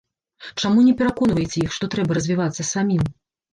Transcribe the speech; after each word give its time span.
Чаму 0.63 0.85
не 0.87 0.93
пераконваеце 1.01 1.57
іх, 1.63 1.77
што 1.77 1.93
трэба 1.93 2.11
развівацца 2.21 2.69
самім? 2.73 3.07